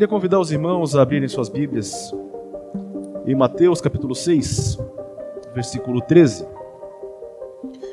[0.00, 2.10] Queria convidar os irmãos a abrirem suas Bíblias
[3.26, 4.78] em Mateus capítulo 6,
[5.52, 6.48] versículo 13.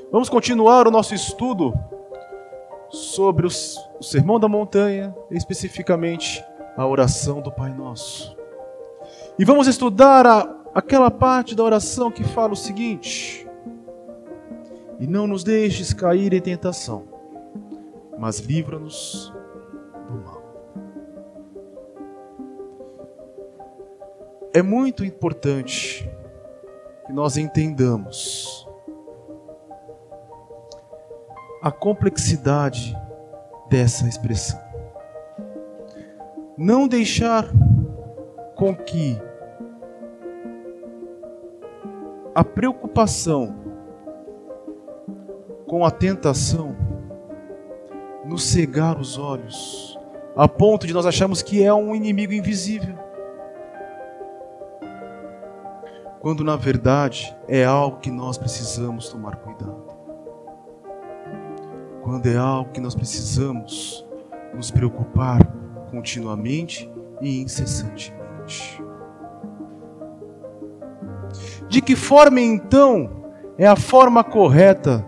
[0.09, 1.73] Vamos continuar o nosso estudo
[2.89, 6.41] sobre os, o Sermão da Montanha, especificamente
[6.77, 8.37] a oração do Pai Nosso.
[9.37, 13.45] E vamos estudar a, aquela parte da oração que fala o seguinte:
[14.97, 17.03] E não nos deixes cair em tentação,
[18.17, 19.33] mas livra-nos
[20.07, 20.36] do mal.
[24.53, 26.09] É muito importante
[27.05, 28.67] que nós entendamos
[31.61, 32.95] a complexidade
[33.69, 34.59] dessa expressão.
[36.57, 37.45] Não deixar
[38.55, 39.19] com que
[42.33, 43.55] a preocupação
[45.67, 46.75] com a tentação
[48.25, 49.99] nos cegar os olhos,
[50.35, 53.06] a ponto de nós acharmos que é um inimigo invisível.
[56.19, 59.85] Quando na verdade é algo que nós precisamos tomar cuidado.
[62.01, 64.05] Quando é algo que nós precisamos
[64.53, 65.45] nos preocupar
[65.91, 66.89] continuamente
[67.21, 68.81] e incessantemente.
[71.67, 73.25] De que forma então
[73.57, 75.05] é a forma correta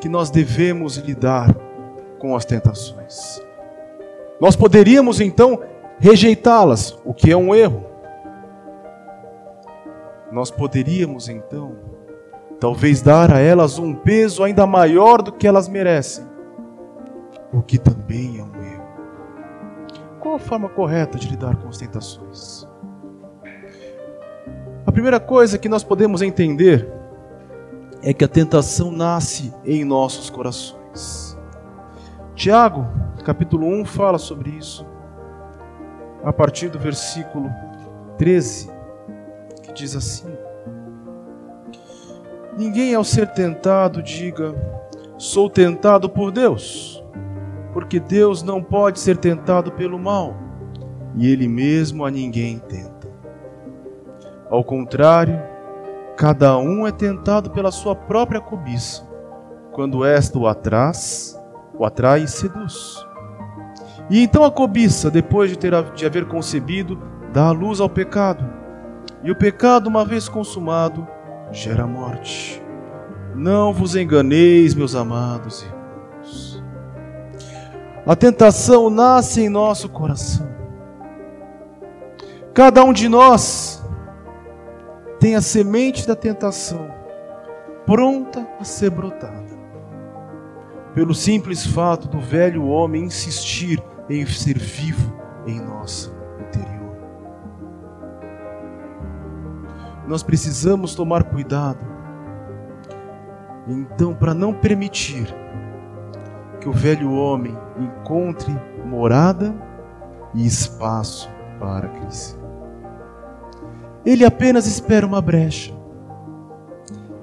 [0.00, 1.54] que nós devemos lidar
[2.18, 3.40] com as tentações?
[4.40, 5.60] Nós poderíamos então
[5.98, 7.91] rejeitá-las, o que é um erro
[10.32, 11.76] nós poderíamos então,
[12.58, 16.24] talvez dar a elas um peso ainda maior do que elas merecem,
[17.52, 18.82] o que também é um erro.
[20.18, 22.66] Qual a forma correta de lidar com as tentações?
[24.86, 26.90] A primeira coisa que nós podemos entender
[28.02, 31.38] é que a tentação nasce em nossos corações.
[32.34, 32.86] Tiago,
[33.22, 34.86] capítulo 1, fala sobre isso,
[36.24, 37.50] a partir do versículo
[38.16, 38.81] 13
[39.72, 40.32] diz assim:
[42.56, 44.54] Ninguém ao ser tentado diga,
[45.16, 47.02] sou tentado por Deus,
[47.72, 50.36] porque Deus não pode ser tentado pelo mal,
[51.16, 53.10] e Ele mesmo a ninguém tenta.
[54.50, 55.40] Ao contrário,
[56.16, 59.02] cada um é tentado pela sua própria cobiça,
[59.72, 61.40] quando esta o atraz,
[61.78, 63.02] o atrai e seduz.
[64.10, 67.00] E então a cobiça, depois de, ter, de haver concebido,
[67.32, 68.61] dá a luz ao pecado
[69.22, 71.06] e o pecado, uma vez consumado,
[71.50, 72.62] gera morte.
[73.34, 76.62] Não vos enganeis, meus amados irmãos.
[78.06, 80.50] A tentação nasce em nosso coração.
[82.52, 83.82] Cada um de nós
[85.20, 86.90] tem a semente da tentação
[87.86, 89.52] pronta a ser brotada.
[90.94, 95.12] Pelo simples fato do velho homem insistir em ser vivo
[95.46, 96.12] em nós.
[100.06, 101.84] Nós precisamos tomar cuidado.
[103.66, 105.32] Então, para não permitir
[106.60, 108.54] que o velho homem encontre
[108.84, 109.54] morada
[110.34, 112.38] e espaço para crescer.
[114.04, 115.72] Ele apenas espera uma brecha.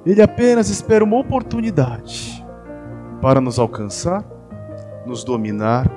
[0.06, 2.46] Ele apenas espera uma oportunidade
[3.22, 4.24] para nos alcançar,
[5.06, 5.90] nos dominar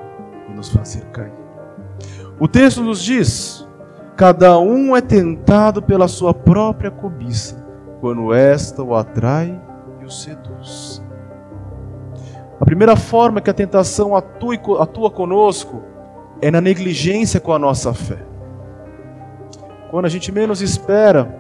[0.49, 1.33] e nos fazer cair.
[2.39, 3.62] O texto nos diz
[4.17, 7.65] Cada um é tentado pela sua própria cobiça,
[8.01, 9.59] quando esta o atrai
[10.01, 11.03] e o seduz.
[12.61, 15.83] A primeira forma que a tentação atua, conosco
[16.41, 18.19] é na negligência com a nossa fé.
[19.91, 21.35] Quando a gente menos espera,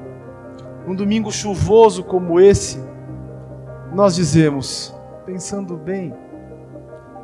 [0.87, 2.83] um domingo chuvoso como esse,
[3.95, 4.95] nós dizemos,
[5.25, 6.15] pensando bem,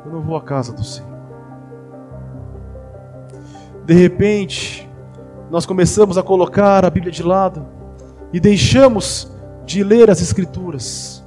[0.05, 1.09] eu não vou à casa do Senhor.
[3.85, 4.88] De repente,
[5.49, 7.65] nós começamos a colocar a Bíblia de lado
[8.31, 9.31] e deixamos
[9.65, 11.23] de ler as Escrituras,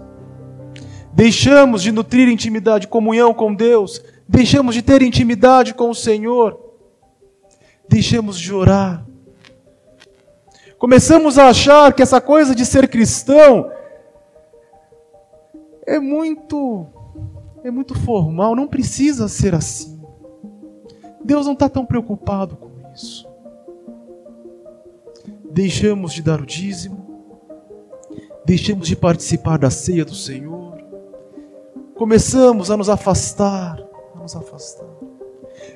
[1.12, 6.58] deixamos de nutrir intimidade, comunhão com Deus, deixamos de ter intimidade com o Senhor,
[7.88, 9.04] deixamos de orar.
[10.78, 13.70] Começamos a achar que essa coisa de ser cristão
[15.86, 16.86] é muito
[17.64, 20.00] é muito formal, não precisa ser assim.
[21.24, 23.31] Deus não está tão preocupado com isso
[25.52, 27.30] deixamos de dar o dízimo,
[28.44, 30.82] deixamos de participar da ceia do Senhor,
[31.94, 33.78] começamos a nos afastar,
[34.14, 34.88] a nos afastar,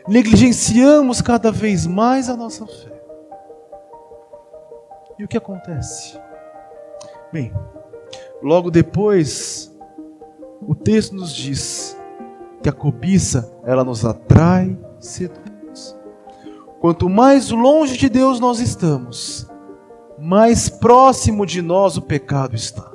[0.09, 2.97] negligenciamos cada vez mais a nossa fé.
[5.19, 6.19] E o que acontece?
[7.31, 7.53] Bem,
[8.43, 9.75] logo depois,
[10.67, 11.97] o texto nos diz
[12.63, 15.97] que a cobiça ela nos atrai, seduz.
[16.81, 19.51] Quanto mais longe de Deus nós estamos,
[20.19, 22.91] mais próximo de nós o pecado está.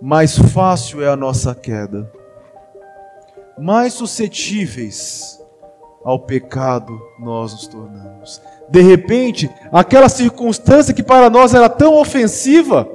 [0.00, 2.10] Mais fácil é a nossa queda.
[3.58, 5.40] Mais suscetíveis
[6.04, 8.40] ao pecado nós nos tornamos.
[8.68, 12.88] De repente, aquela circunstância que para nós era tão ofensiva,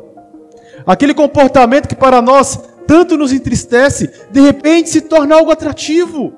[0.86, 6.34] aquele comportamento que para nós tanto nos entristece, de repente se torna algo atrativo.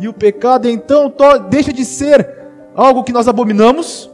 [0.00, 1.12] E o pecado então
[1.48, 2.37] deixa de ser
[2.78, 4.08] algo que nós abominamos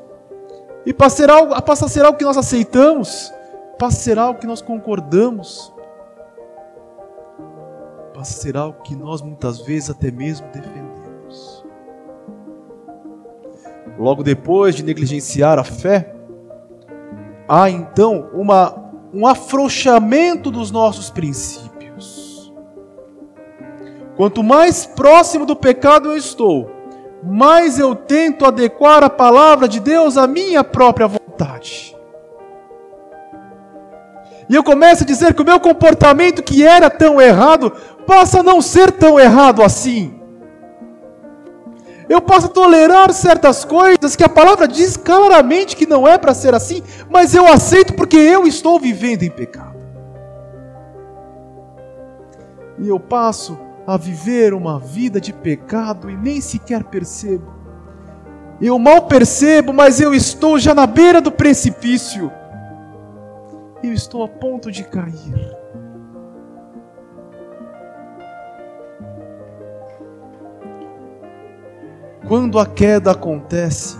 [0.87, 3.31] e passa a ser algo, passa a ser algo que nós aceitamos,
[3.78, 5.70] passa a ser algo que nós concordamos,
[8.14, 11.62] passa a ser algo que nós muitas vezes até mesmo defendemos.
[13.99, 16.14] Logo depois de negligenciar a fé,
[17.46, 18.75] há então uma,
[19.12, 22.50] um afrouxamento dos nossos princípios.
[24.17, 26.74] Quanto mais próximo do pecado eu estou,
[27.25, 31.97] mais eu tento adequar a palavra de Deus à minha própria vontade.
[34.49, 37.73] E eu começo a dizer que o meu comportamento que era tão errado
[38.06, 40.21] passa a não ser tão errado assim.
[42.06, 46.55] Eu posso tolerar certas coisas que a palavra diz claramente que não é para ser
[46.55, 49.75] assim, mas eu aceito porque eu estou vivendo em pecado.
[52.79, 57.52] E eu passo a viver uma vida de pecado e nem sequer percebo.
[58.60, 62.32] Eu mal percebo, mas eu estou já na beira do precipício.
[63.82, 65.54] Eu estou a ponto de cair.
[72.26, 73.98] Quando a queda acontece,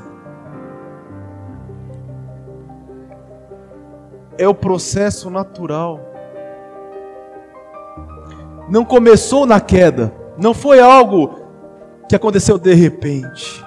[4.38, 6.13] é o processo natural
[8.69, 11.38] não começou na queda, não foi algo
[12.08, 13.64] que aconteceu de repente,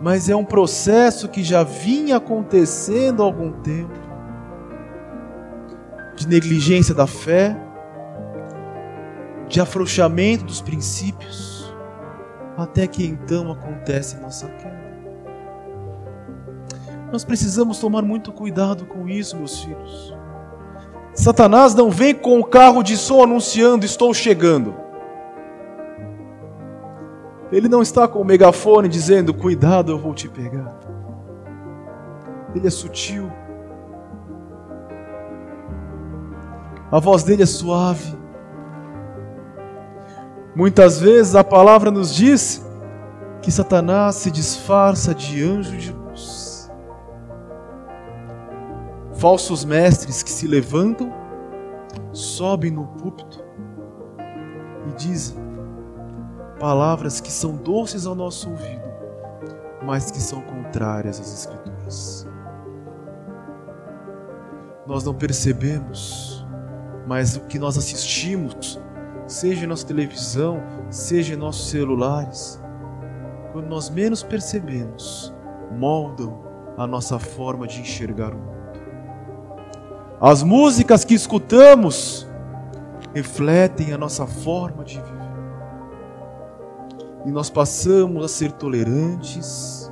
[0.00, 4.04] mas é um processo que já vinha acontecendo há algum tempo
[6.16, 7.56] de negligência da fé,
[9.48, 11.74] de afrouxamento dos princípios,
[12.56, 14.84] até que então acontece nossa queda.
[17.12, 20.14] Nós precisamos tomar muito cuidado com isso, meus filhos.
[21.14, 24.74] Satanás não vem com o carro de som anunciando: Estou chegando.
[27.52, 30.74] Ele não está com o megafone dizendo: Cuidado, eu vou te pegar.
[32.54, 33.30] Ele é sutil.
[36.90, 38.16] A voz dele é suave.
[40.54, 42.64] Muitas vezes a palavra nos diz
[43.42, 45.92] que Satanás se disfarça de anjo de
[49.24, 51.10] falsos mestres que se levantam,
[52.12, 53.42] sobem no púlpito
[54.86, 55.38] e dizem
[56.60, 58.86] palavras que são doces ao nosso ouvido,
[59.82, 62.28] mas que são contrárias às Escrituras.
[64.86, 66.46] Nós não percebemos,
[67.06, 68.78] mas o que nós assistimos,
[69.26, 72.62] seja em nossa televisão, seja em nossos celulares,
[73.52, 75.34] quando nós menos percebemos,
[75.72, 76.44] moldam
[76.76, 78.53] a nossa forma de enxergar o mundo.
[80.20, 82.26] As músicas que escutamos
[83.14, 85.24] refletem a nossa forma de viver.
[87.26, 89.90] E nós passamos a ser tolerantes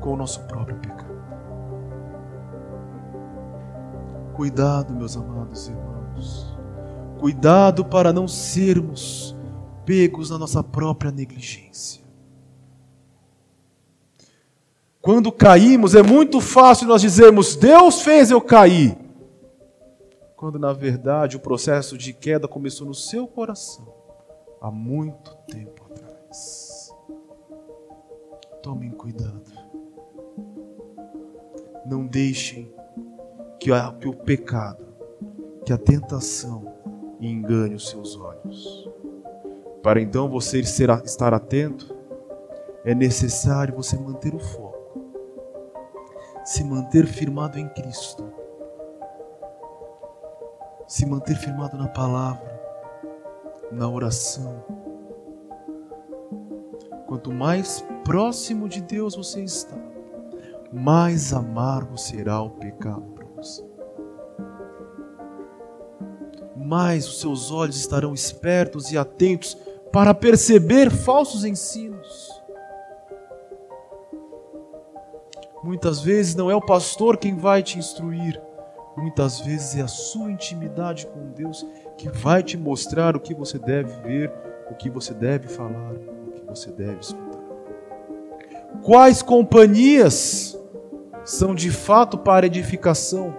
[0.00, 1.08] com o nosso próprio pecado.
[4.34, 6.56] Cuidado, meus amados irmãos.
[7.18, 9.36] Cuidado para não sermos
[9.84, 12.07] pegos na nossa própria negligência.
[15.08, 18.94] Quando caímos, é muito fácil nós dizermos: Deus fez eu cair.
[20.36, 23.88] Quando na verdade o processo de queda começou no seu coração
[24.60, 26.94] há muito tempo atrás.
[28.62, 29.50] Tomem cuidado.
[31.86, 32.70] Não deixem
[33.58, 34.84] que, que o pecado,
[35.64, 36.70] que a tentação
[37.18, 38.90] engane os seus olhos.
[39.82, 41.96] Para então você estar atento,
[42.84, 44.67] é necessário você manter o foco
[46.48, 48.32] se manter firmado em Cristo,
[50.86, 52.58] se manter firmado na palavra,
[53.70, 54.64] na oração.
[57.06, 59.76] Quanto mais próximo de Deus você está,
[60.72, 63.62] mais amargo será o pecado para você.
[66.56, 69.54] Mais os seus olhos estarão espertos e atentos
[69.92, 71.87] para perceber falsos ensinos
[75.78, 78.42] Muitas vezes não é o pastor quem vai te instruir,
[78.96, 81.64] muitas vezes é a sua intimidade com Deus
[81.96, 84.28] que vai te mostrar o que você deve ver,
[84.68, 85.94] o que você deve falar.
[86.48, 87.38] você deve escutar?
[88.82, 90.58] Quais companhias
[91.24, 93.32] são de fato para edificação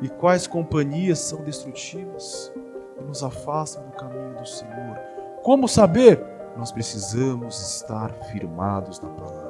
[0.00, 2.52] e quais companhias são destrutivas
[2.96, 4.96] e nos afastam do caminho do Senhor?
[5.42, 6.24] Como saber?
[6.56, 9.49] Nós precisamos estar firmados na palavra.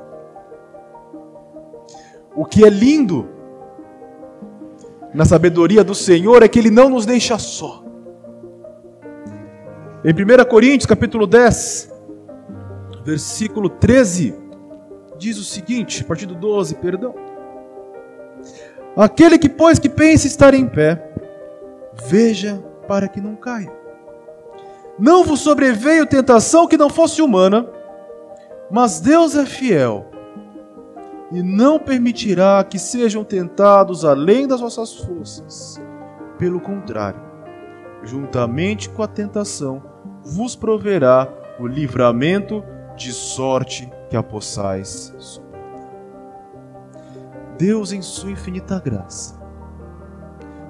[2.35, 3.29] O que é lindo
[5.13, 7.85] na sabedoria do Senhor é que Ele não nos deixa só.
[10.05, 11.93] Em 1 Coríntios capítulo 10,
[13.05, 14.35] versículo 13,
[15.19, 17.15] diz o seguinte, a partir do 12, perdão.
[18.97, 21.13] Aquele que, pois, que pensa estar em pé,
[22.07, 23.71] veja para que não caia.
[24.99, 27.69] Não vos sobreveio tentação que não fosse humana,
[28.71, 30.10] mas Deus é fiel
[31.33, 35.81] e não permitirá que sejam tentados além das vossas forças.
[36.39, 37.21] Pelo contrário,
[38.03, 39.83] juntamente com a tentação,
[40.25, 42.65] vos proverá o livramento
[42.97, 45.41] de sorte que a possais.
[47.57, 49.39] Deus, em sua infinita graça,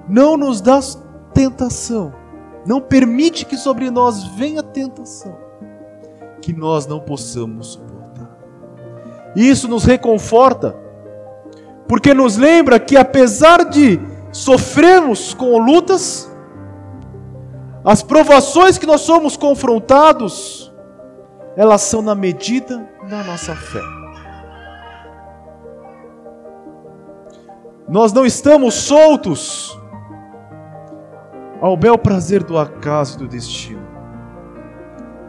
[0.07, 0.79] não nos dá
[1.33, 2.13] tentação,
[2.65, 5.37] não permite que sobre nós venha tentação,
[6.41, 8.00] que nós não possamos suportar
[9.35, 10.75] isso nos reconforta,
[11.87, 13.99] porque nos lembra que apesar de
[14.31, 16.31] sofrermos com lutas,
[17.83, 20.73] as provações que nós somos confrontados,
[21.55, 23.81] elas são na medida da nossa fé.
[27.87, 29.77] Nós não estamos soltos
[31.59, 33.85] ao bel prazer do acaso e do destino,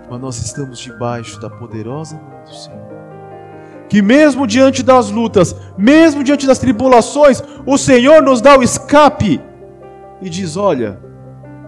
[0.08, 3.01] mas nós estamos debaixo da poderosa mão do Senhor
[3.92, 9.38] que mesmo diante das lutas, mesmo diante das tribulações, o Senhor nos dá o escape
[10.22, 10.98] e diz: Olha,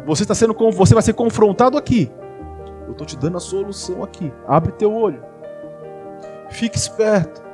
[0.06, 2.10] você está sendo, você vai ser confrontado aqui.
[2.86, 4.32] Eu estou te dando a solução aqui.
[4.48, 5.22] Abre teu olho.
[6.48, 7.44] Fique esperto.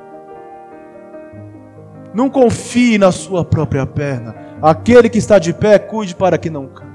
[2.13, 4.33] Não confie na sua própria perna.
[4.61, 6.89] Aquele que está de pé, cuide para que não caia.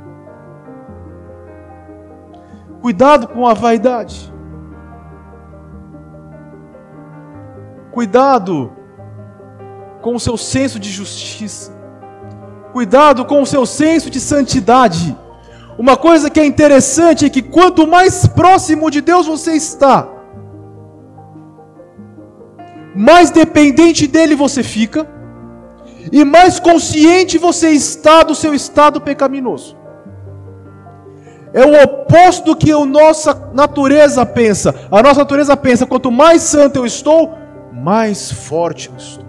[2.80, 4.34] Cuidado com a vaidade.
[7.96, 8.72] Cuidado
[10.02, 11.72] com o seu senso de justiça.
[12.70, 15.16] Cuidado com o seu senso de santidade.
[15.78, 20.06] Uma coisa que é interessante é que quanto mais próximo de Deus você está,
[22.94, 25.08] mais dependente dele você fica
[26.12, 29.74] e mais consciente você está do seu estado pecaminoso.
[31.54, 34.74] É o oposto do que a nossa natureza pensa.
[34.90, 37.45] A nossa natureza pensa: quanto mais santo eu estou,
[37.76, 39.26] mais forte eu estou.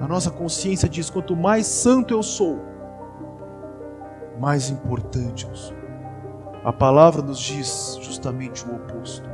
[0.00, 2.58] A nossa consciência diz: quanto mais santo eu sou,
[4.40, 5.76] mais importante eu sou.
[6.64, 9.30] A palavra nos diz justamente o oposto.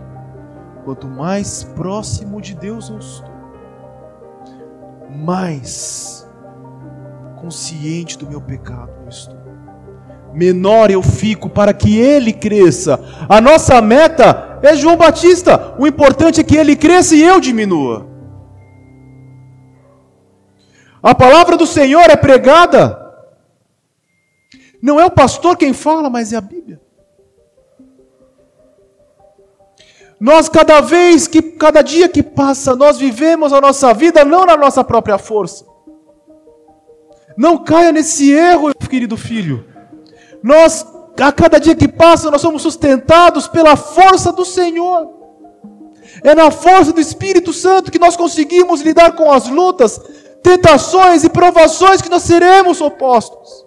[0.85, 3.31] Quanto mais próximo de Deus eu estou,
[5.11, 6.29] mais
[7.41, 9.39] consciente do meu pecado eu estou.
[10.33, 13.01] Menor eu fico para que ele cresça.
[13.29, 15.75] A nossa meta é João Batista.
[15.79, 18.07] O importante é que ele cresça e eu diminua.
[21.03, 23.07] A palavra do Senhor é pregada.
[24.83, 26.81] Não é o pastor quem fala, mas é a Bíblia.
[30.21, 34.57] Nós cada vez que cada dia que passa, nós vivemos a nossa vida não na
[34.57, 35.65] nossa própria força.
[37.37, 39.65] Não caia nesse erro, querido filho.
[40.43, 40.85] Nós
[41.21, 45.19] a cada dia que passa, nós somos sustentados pela força do Senhor.
[46.23, 50.01] É na força do Espírito Santo que nós conseguimos lidar com as lutas,
[50.43, 53.67] tentações e provações que nós seremos opostos,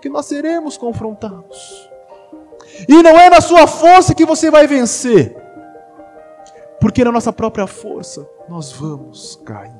[0.00, 1.90] que nós seremos confrontados.
[2.88, 5.36] E não é na sua força que você vai vencer,
[6.80, 9.74] porque na nossa própria força nós vamos cair.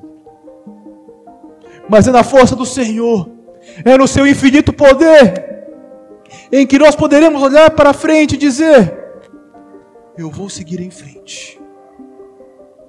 [1.89, 3.29] Mas é na força do Senhor,
[3.83, 5.54] é no seu infinito poder
[6.51, 8.93] em que nós poderemos olhar para frente e dizer:
[10.17, 11.61] Eu vou seguir em frente,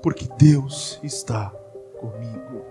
[0.02, 1.52] porque Deus está
[1.98, 2.64] comigo.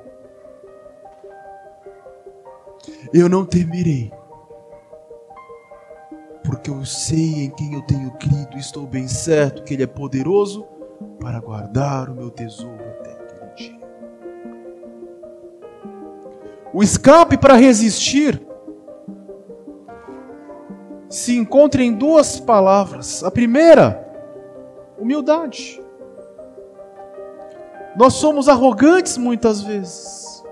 [3.13, 4.12] Eu não temerei,
[6.44, 9.88] porque eu sei em quem eu tenho crido, e estou bem certo que Ele é
[9.88, 10.65] poderoso
[11.20, 13.79] para guardar o meu tesouro até aquele dia.
[16.74, 18.44] O escape para resistir
[21.25, 23.24] se encontra em duas palavras.
[23.24, 24.08] A primeira,
[24.96, 25.82] humildade.
[27.98, 30.44] Nós somos arrogantes muitas vezes.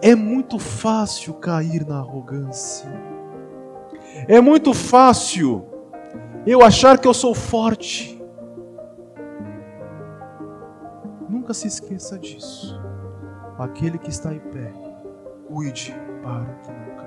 [0.00, 2.88] É muito fácil cair na arrogância.
[4.28, 5.66] É muito fácil
[6.46, 8.22] eu achar que eu sou forte.
[11.28, 12.80] Nunca se esqueça disso.
[13.58, 14.72] Aquele que está em pé,
[15.48, 17.05] cuide para que não caia.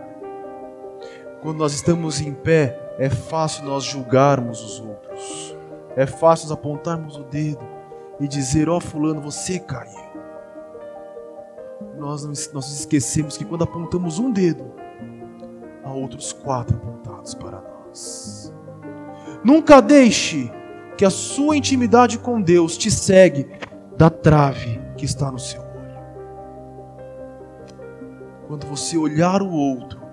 [1.41, 5.55] Quando nós estamos em pé, é fácil nós julgarmos os outros.
[5.95, 7.65] É fácil nós apontarmos o dedo
[8.19, 10.09] e dizer: Ó, oh, Fulano, você caiu.
[11.97, 14.73] Nós, nós esquecemos que quando apontamos um dedo,
[15.83, 18.53] há outros quatro apontados para nós.
[19.43, 20.51] Nunca deixe
[20.97, 23.47] que a sua intimidade com Deus te segue
[23.97, 25.69] da trave que está no seu olho.
[28.47, 30.08] Quando você olhar o outro,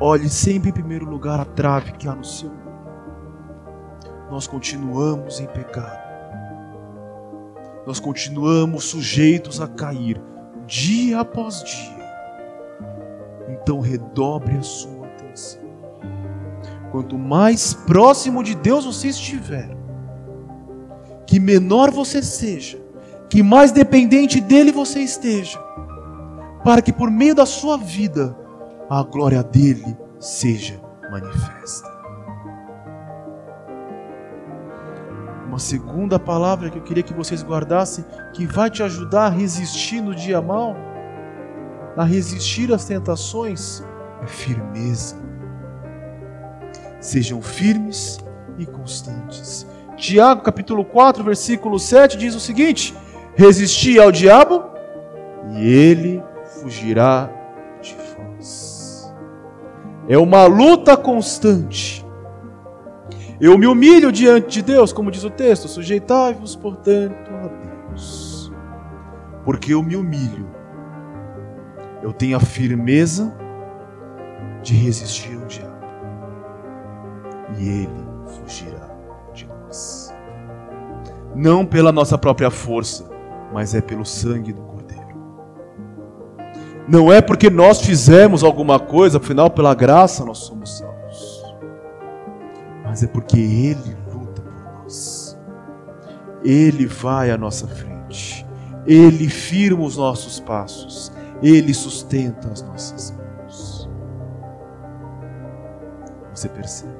[0.00, 2.68] olhe sempre em primeiro lugar a trave que há no seu olho.
[4.30, 6.06] Nós continuamos em pecado.
[7.86, 10.20] Nós continuamos sujeitos a cair
[10.66, 11.98] dia após dia.
[13.48, 15.62] Então redobre a sua atenção.
[16.92, 19.76] Quanto mais próximo de Deus você estiver,
[21.26, 22.78] que menor você seja,
[23.28, 25.58] que mais dependente dele você esteja,
[26.62, 28.36] para que por meio da sua vida
[28.88, 30.80] a glória dele seja
[31.10, 31.98] manifesta.
[35.46, 40.00] Uma segunda palavra que eu queria que vocês guardassem, que vai te ajudar a resistir
[40.00, 40.74] no dia mal,
[41.96, 43.82] a resistir às tentações,
[44.22, 45.16] é firmeza.
[47.00, 48.18] Sejam firmes
[48.58, 49.66] e constantes.
[49.96, 52.94] Tiago capítulo 4, versículo 7 diz o seguinte:
[53.34, 54.64] Resisti ao diabo
[55.50, 56.22] e ele
[56.60, 57.37] fugirá.
[60.08, 62.04] É uma luta constante.
[63.40, 67.46] Eu me humilho diante de Deus, como diz o texto, sujeitai-vos, portanto, a
[67.90, 68.50] Deus.
[69.44, 70.48] Porque eu me humilho,
[72.02, 73.32] eu tenho a firmeza
[74.62, 75.78] de resistir ao diabo.
[77.58, 78.88] E ele fugirá
[79.32, 80.14] de nós.
[81.34, 83.08] Não pela nossa própria força,
[83.52, 84.77] mas é pelo sangue do Cordeiro.
[86.88, 91.44] Não é porque nós fizemos alguma coisa, afinal, pela graça nós somos salvos.
[92.82, 95.38] Mas é porque Ele luta por nós.
[96.42, 98.46] Ele vai à nossa frente.
[98.86, 101.12] Ele firma os nossos passos.
[101.42, 103.88] Ele sustenta as nossas mãos.
[106.34, 106.94] Você percebe?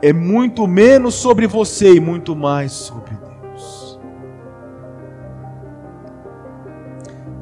[0.00, 3.27] É muito menos sobre você e muito mais sobre Deus.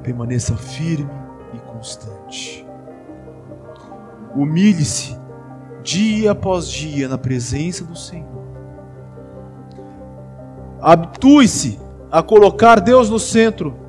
[0.07, 1.11] Permaneça firme
[1.53, 2.66] e constante.
[4.35, 5.19] Humilhe-se
[5.83, 8.47] dia após dia na presença do Senhor.
[10.81, 11.79] Habitue-se
[12.11, 13.85] a colocar Deus no centro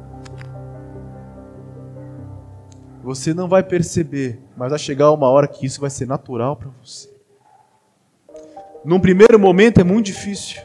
[3.08, 6.68] Você não vai perceber, mas vai chegar uma hora que isso vai ser natural para
[6.84, 7.10] você.
[8.84, 10.62] Num primeiro momento é muito difícil,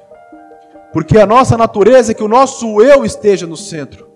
[0.92, 4.11] porque a nossa natureza é que o nosso eu esteja no centro.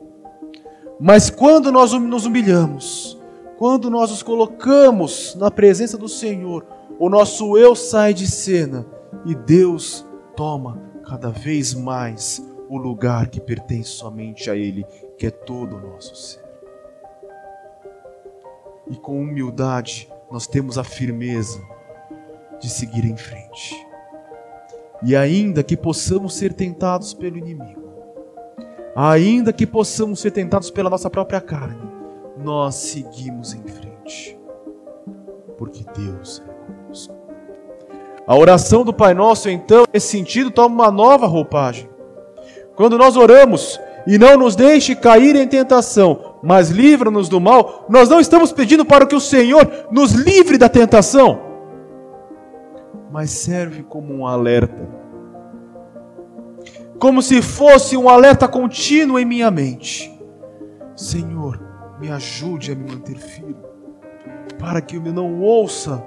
[0.98, 3.18] Mas quando nós nos humilhamos,
[3.58, 6.66] quando nós nos colocamos na presença do Senhor,
[6.98, 8.86] o nosso eu sai de cena
[9.24, 14.84] e Deus toma cada vez mais o lugar que pertence somente a Ele,
[15.18, 16.46] que é todo o nosso ser
[18.88, 21.60] e com humildade nós temos a firmeza
[22.60, 23.86] de seguir em frente.
[25.02, 27.85] E ainda que possamos ser tentados pelo inimigo,
[28.96, 31.82] ainda que possamos ser tentados pela nossa própria carne,
[32.42, 34.38] nós seguimos em frente,
[35.58, 37.14] porque Deus é conosco.
[38.26, 41.90] A oração do Pai Nosso, então, nesse sentido, toma uma nova roupagem.
[42.74, 48.08] Quando nós oramos, e não nos deixe cair em tentação, mas livra-nos do mal, nós
[48.08, 51.40] não estamos pedindo para que o Senhor nos livre da tentação,
[53.10, 55.05] mas serve como um alerta.
[56.98, 60.12] Como se fosse um alerta contínuo em minha mente.
[60.94, 61.60] Senhor,
[62.00, 63.56] me ajude a me manter firme,
[64.58, 66.02] para que eu não ouça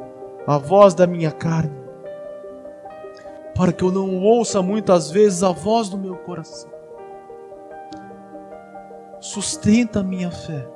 [0.48, 1.78] a voz da minha carne,
[3.56, 6.80] para que eu não ouça muitas vezes a voz do meu coração
[9.20, 10.68] sustenta a minha fé,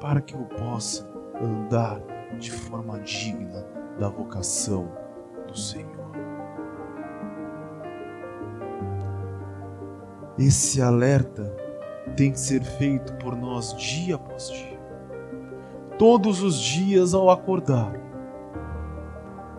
[0.00, 1.06] para que eu possa
[1.40, 2.00] andar
[2.38, 3.66] de forma digna
[3.98, 4.90] da vocação
[5.46, 6.01] do Senhor.
[10.44, 11.54] Esse alerta
[12.16, 14.80] tem que ser feito por nós dia após dia.
[15.96, 17.92] Todos os dias ao acordar,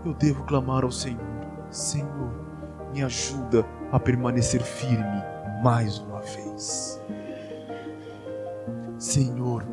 [0.03, 1.21] eu devo clamar ao Senhor:
[1.69, 2.33] Senhor,
[2.93, 5.23] me ajuda a permanecer firme
[5.63, 7.01] mais uma vez.
[8.97, 9.65] Senhor,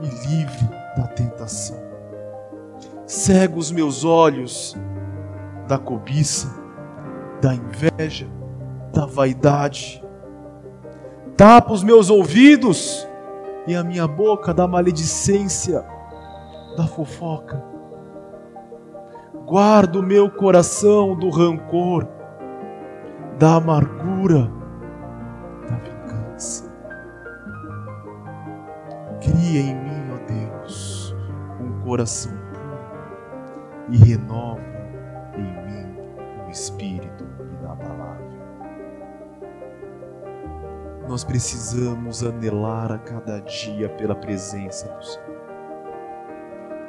[0.00, 1.80] me livre da tentação.
[3.06, 4.76] cega os meus olhos
[5.68, 6.52] da cobiça,
[7.40, 8.26] da inveja,
[8.92, 10.01] da vaidade.
[11.42, 13.04] Tapa os meus ouvidos
[13.66, 15.84] e a minha boca da maledicência,
[16.76, 17.60] da fofoca.
[19.44, 22.06] Guarda o meu coração do rancor,
[23.40, 24.48] da amargura,
[25.68, 26.72] da vingança.
[29.20, 31.12] Cria em mim, ó Deus,
[31.60, 34.62] um coração puro e renova
[35.36, 35.96] em mim
[36.46, 37.11] o espírito
[41.12, 45.42] Nós precisamos anelar a cada dia pela presença do Senhor.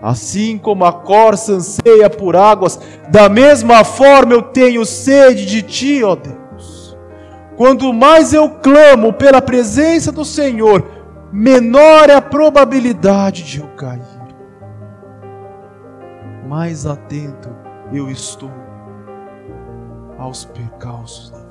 [0.02, 2.80] Assim como a corça anseia por águas,
[3.12, 6.98] da mesma forma eu tenho sede de ti, ó Deus.
[7.58, 10.88] Quanto mais eu clamo pela presença do Senhor,
[11.30, 14.24] menor é a probabilidade de eu cair.
[16.48, 17.54] Mais atento
[17.92, 18.52] eu estou
[20.18, 21.43] aos percalços da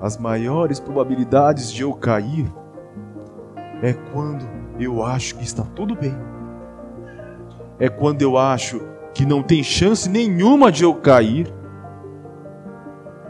[0.00, 2.50] As maiores probabilidades de eu cair
[3.82, 6.16] é quando eu acho que está tudo bem.
[7.78, 8.80] É quando eu acho
[9.12, 11.52] que não tem chance nenhuma de eu cair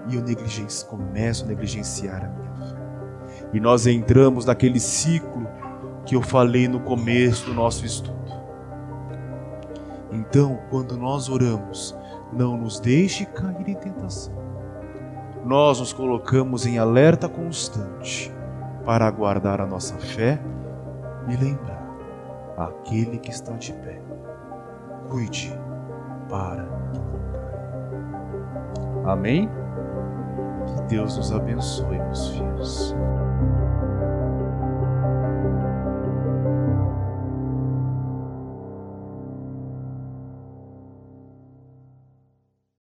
[0.09, 2.77] e eu negligencio, começo a negligenciar a minha fé.
[3.53, 5.47] E nós entramos naquele ciclo
[6.05, 8.17] que eu falei no começo do nosso estudo.
[10.11, 11.95] Então, quando nós oramos,
[12.33, 14.48] não nos deixe cair em tentação.
[15.49, 18.31] Nós nos colocamos em alerta constante
[18.85, 20.39] para aguardar a nossa fé
[21.27, 21.89] me lembrar
[22.55, 23.99] aquele que está de pé.
[25.09, 25.59] Cuide
[26.29, 29.11] para que não caia.
[29.11, 29.49] Amém?
[30.67, 32.95] Que Deus nos abençoe, meus filhos.